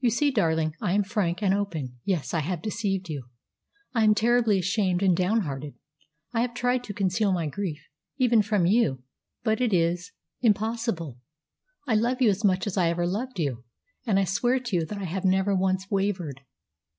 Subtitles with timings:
[0.00, 1.96] "You see, darling, I am frank and open.
[2.02, 3.24] Yes, I have deceived you.
[3.94, 5.74] I am terribly ashamed and downhearted.
[6.32, 7.82] I have tried to conceal my grief,
[8.16, 9.02] even from you;
[9.44, 11.18] but it is impossible.
[11.86, 13.64] I love you as much as I ever loved you,
[14.06, 16.40] and I swear to you that I have never once wavered.